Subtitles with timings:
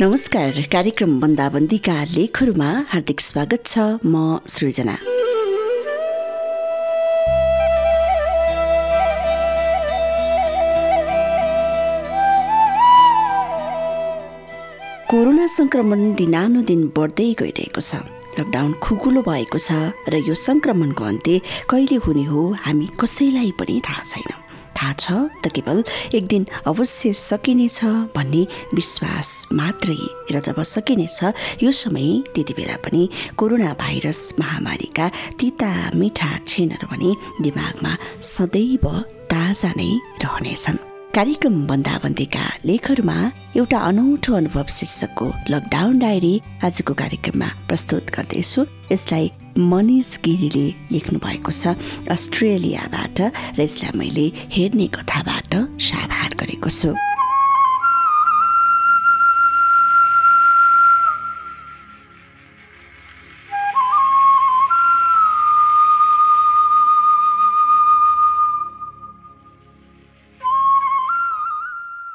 [0.00, 4.96] नमस्कार कार्यक्रम बन्दाबन्दीका लेखहरूमा हार्दिक स्वागत छ म सृजना।
[15.08, 18.04] कोरोना संक्रमण दिनानुदिन बढ्दै गइरहेको छ।
[18.36, 19.80] लकडाउन खुकुलो भएको छ
[20.12, 21.40] र यो संक्रमणको अन्त्य
[21.72, 24.30] कहिले हुने हो हामी कसैलाई पनि थाहा छैन।
[24.76, 25.12] थाहा छ
[25.42, 25.82] त केवल
[26.14, 27.80] एक दिन अवश्य सकिनेछ
[28.16, 28.42] भन्ने
[28.74, 30.00] विश्वास मात्रै
[30.32, 31.18] र जब सकिनेछ
[31.62, 33.02] यो समय त्यति बेला पनि
[33.38, 35.06] कोरोना भाइरस महामारीका
[35.40, 37.10] तिता मिठा छेनहरू भने
[37.42, 37.92] दिमागमा
[38.34, 38.84] सदैव
[39.32, 39.90] ताजा नै
[40.24, 40.84] रहनेछन्।
[41.16, 43.16] कार्यक्रम बन्दाबन्दीका लेखहरूमा
[43.56, 46.34] एउटा अनौठो अनुभव शीर्षकको लकडाउन डायरी
[46.66, 48.60] आजको कार्यक्रममा प्रस्तुत गर्दैछु।
[48.92, 51.74] यसलाई मनिष गिरीले लेख्नु भएको छ
[52.10, 53.20] अस्ट्रेलियाबाट
[53.56, 56.94] र यसलाई मैले हेर्ने कथाबाट साभार गरेको छु।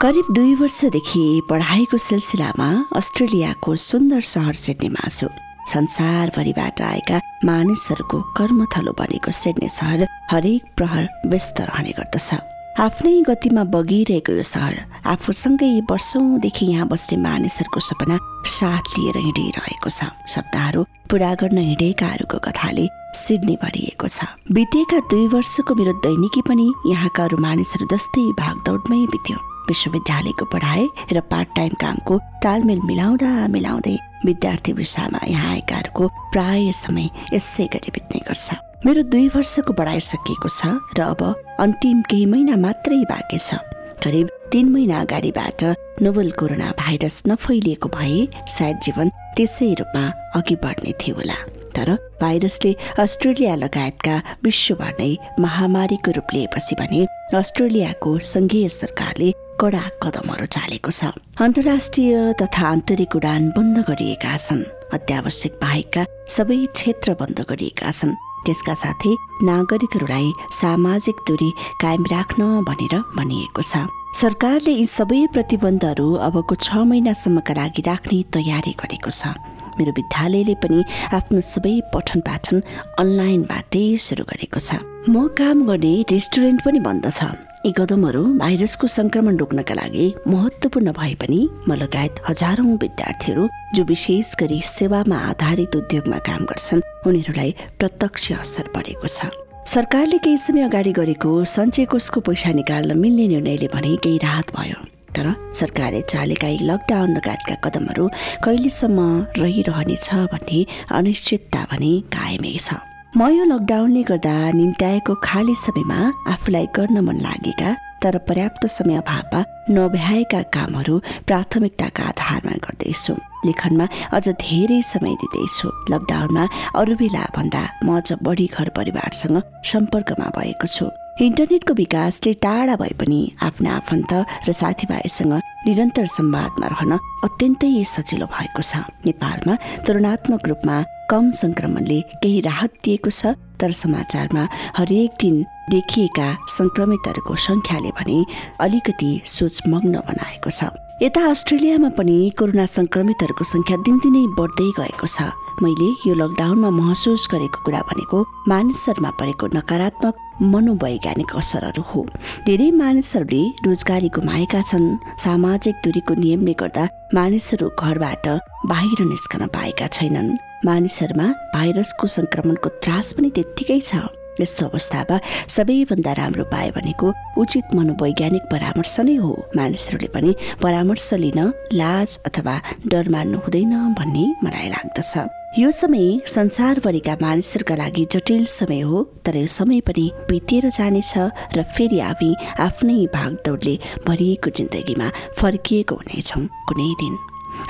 [0.00, 5.28] करिब दुई वर्षदेखि पढाइको सिलसिलामा अस्ट्रेलियाको सुन्दर सहर सिडनीमा छु।
[5.66, 12.34] संसारभरिबाट आएका मानिसहरूको कर्मथलो बनेको सिडनी सहर हरेक प्रहर व्यस्त रहने गर्दछ।
[12.80, 14.74] आफ्नै गतिमा बगिरहेको यो सहर
[15.06, 18.18] आफूसँगै वर्षौँदेखि यहाँ बस्ने मानिसहरूको सपना
[18.50, 25.74] साथ लिएर हिँडिरहेको छ। सपनाहरू पुरा गर्न हिँडेकाहरूको कथाले सिडनी भरिएको छ। बितेका दुई वर्षको
[25.74, 32.18] मेरो दैनिकी पनि यहाँका अरू मानिसहरू जस्तै भागदौडमै बित्यो। विश्वविद्यालयको पढाइ र पार्ट टाइम कामको
[32.44, 38.54] तालमेल मिलाउँदा मिलाउँदै विद्यार्थी विषयमा यहाँ आएकाहरूको प्राय समय यसै गरी बित्ने गर्छ।
[38.86, 41.22] मेरो दुई वर्षको पढाइ सकिएको छ र अब
[41.60, 43.60] अन्तिम केही महिना मात्रै बाँकी छ।
[44.04, 45.64] करिब तीन महिना अगाडिबाट
[46.02, 50.04] नोबल कोरोना भाइरस नफैलिएको भए सायद जीवन त्यसै रूपमा
[50.36, 51.38] अघि बढ्ने थियो होला।
[51.74, 51.88] तर
[52.20, 52.72] भाइरसले
[53.02, 54.14] अस्ट्रेलिया लगायतका
[54.44, 57.00] विश्वभर नै महामारीको रूप लिएपछि भने
[57.34, 64.62] अस्ट्रेलियाको सङ्घीय सरकारले कडा कदमहरू चालेको छ। अन्तर्राष्ट्रिय तथा आन्तरिक उडान बन्द गरिएका छन्।
[64.96, 69.12] अत्यावश्यक बाहेकका सबै क्षेत्र बन्द गरिएका छन्। त्यसका साथै
[69.48, 71.50] नागरिकहरूलाई सामाजिक दूरी
[71.80, 78.72] कायम राख्न भनेर भनिएको छ। सरकारले यी सबै प्रतिबन्धहरू अबको छ महिनासम्मका लागि राख्ने तयारी
[78.78, 79.32] गरेको छ।
[79.78, 80.78] मेरो विद्यालयले पनि
[81.18, 82.62] आफ्नो सबै पठन पाठन
[83.02, 87.32] अनलाइनबाटै सुरु गरेको छ। म काम गर्ने रेस्टुरेन्ट पनि बन्द छ।
[87.64, 93.44] यी कदमहरू भाइरसको संक्रमण रोक्नका लागि महत्वपूर्ण भए पनि म लगायत हजारौं विद्यार्थीहरू
[93.76, 99.32] जो विशेष गरी सेवामा आधारित उद्योगमा काम गर्छन् उनीहरूलाई प्रत्यक्ष असर परेको छ।
[99.64, 104.83] सरकारले केही समय अगाडि गरेको सञ्चय कोषको पैसा निकाल्न मिल्ने निर्णयले भने केही राहत भयो।
[105.16, 105.26] तर
[105.58, 108.04] सरकारले चालेका यी लकडाउन लगायतका कदमहरू
[108.44, 108.98] कहिलेसम्म
[109.42, 110.58] रहिरहनेछ भन्ने
[110.98, 112.68] अनिश्चितता भने कायमै छ।
[113.16, 115.98] म यो लकडाउनले गर्दा निम्त्याएको खाली समयमा
[116.34, 117.70] आफूलाई गर्न मन लागेका
[118.02, 120.94] तर पर्याप्त समय अभावमा नभ्याएका कामहरू
[121.28, 123.14] प्राथमिकताका आधारमा गर्दैछु।
[123.46, 123.86] लेखनमा
[124.16, 126.44] अझ धेरै समय दिँदैछु। लकडाउनमा
[126.80, 130.90] अरू बेला भन्दा म अझ बढी घर परिवारसँग सम्पर्कमा भएको छु।
[131.22, 134.12] इन्टरनेटको विकासले टाढा भए पनि आफ्ना आफन्त
[134.48, 135.34] र साथीभाइसँग
[135.66, 136.92] निरन्तर संवादमा रहन
[137.24, 139.54] अत्यन्तै सजिलो भएको छ। नेपालमा
[139.86, 140.76] तुलनात्मक रूपमा
[141.10, 144.42] कम संक्रमणले केही राहत दिएको छ तर समाचारमा
[144.76, 145.36] हरेक दिन
[145.70, 148.18] देखिएका संक्रमितहरूको संख्याले भने
[148.58, 155.30] अलिकति सोचमग्न बनाएको छ। यता अस्ट्रेलियामा पनि कोरोना संक्रमितहरूको संख्या दिनदिनै बढ्दै गएको छ।
[155.62, 158.18] मैले यो लकडाउनमा महसुस गरेको कुरा भनेको
[158.50, 162.06] मानिसहरूमा परेको नकारात्मक मनोवैज्ञानिक असरहरू हो।
[162.46, 168.28] धेरै मानिसहरूले रोजगारी गुमाएका छन्। सामाजिक दूरीको नियमले गर्दा मानिसहरू घरबाट
[168.66, 170.36] बाहिर निस्कन पाएका छैनन्।
[170.66, 173.96] मानिसहरूमा भाइरसको संक्रमणको त्रास पनि त्यत्तिकै छ।
[174.40, 181.40] यस्तो अवस्थामा सबैभन्दा राम्रो पाए भनेको उचित मनोवैज्ञानिक परामर्श नै हो। मानिसहरूले पनि परामर्श लिन
[181.72, 182.54] लाज अथवा
[182.86, 185.12] डर मान्नु हुँदैन भन्ने मलाई लाग्दछ।
[185.58, 191.12] यो समय संसारभरिका मानिसहरूका लागि जटिल समय हो तर यो समय पनि बितेर जानेछ
[191.56, 192.34] र फेरि हामी
[192.66, 193.78] आफ्नै भागदौडले
[194.08, 197.14] भरिएको जिन्दगीमा फर्किएको हुनेछौँ कुनै दिन।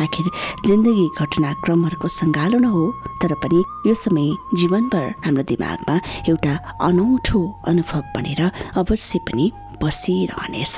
[0.04, 0.30] आखिर
[0.66, 2.84] जिन्दगी घटनाक्रमहरूको सङ्गालो न हो
[3.22, 5.96] तर पनि यो समय जीवनभर हाम्रो दिमागमा
[6.28, 6.54] एउटा
[6.88, 8.42] अनौठो अनुभव बनेर
[8.82, 9.50] अवश्य पनि
[9.82, 10.76] बसिरहनेछ।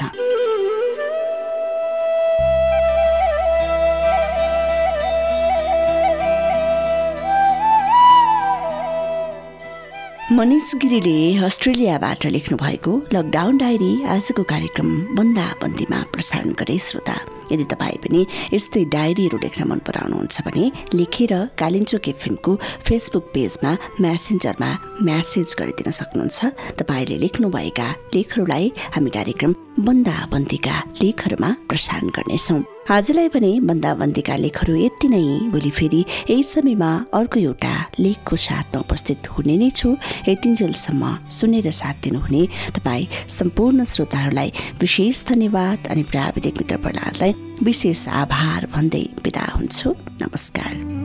[10.32, 17.16] मनिष गिरीले अस्ट्रेलियाबाट लेख्नु भएको लकडाउन डायरी आजको कार्यक्रम बन्दाबन्दीमा प्रसारण गरे श्रोता।
[17.52, 18.20] यदि तपाईँ पनि
[18.54, 20.64] यस्तै डायरीहरू लेख्न मन पराउनुहुन्छ भने
[20.98, 22.52] लेखेर कालिन्चोक एफएमको
[22.86, 23.72] फेसबुक पेजमा
[24.02, 24.70] म्यासेन्जरमा
[25.06, 26.38] म्यासेज गरिदिन सक्नुहुन्छ।
[26.80, 28.64] तपाईँले लेख्नुभएका लेखहरूलाई
[28.94, 29.52] हामी कार्यक्रम
[29.86, 36.00] बन्दाबन्दीका लेखहरूमा प्रसारण गर्नेछौँ। आजलाई पनि बन्दाबन्दीका लेखहरू यति नै। भोलि फेरि
[36.30, 39.88] यही समयमा अर्को एउटा लेखको साथमा उपस्थित हुने नै छु।
[40.30, 41.02] यतिन्जेलसम्म
[41.36, 42.42] सुनेर साथ दिनुहुने
[42.78, 47.32] तपाईँ सम्पूर्ण श्रोताहरूलाई विशेष धन्यवाद अनि प्राविधिक मित्र प्रहलादलाई
[47.62, 50.95] विशेष आभार भन्दै बिदा हुन्छु। नमस्कार।